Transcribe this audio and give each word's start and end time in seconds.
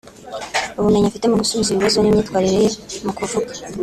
ubumenyi 0.77 1.07
afite 1.07 1.25
mu 1.27 1.37
gusubiza 1.41 1.69
ibibazo 1.71 1.97
n’imyitwarire 2.01 2.57
ye 2.63 2.71
mu 3.05 3.11
kuvuga 3.17 3.51